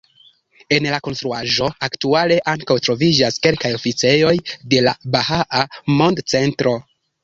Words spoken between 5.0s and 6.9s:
"Bahaa Mond-Centro".